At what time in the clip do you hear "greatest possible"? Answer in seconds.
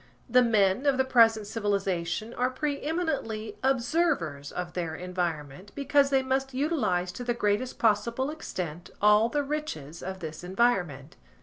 7.35-8.31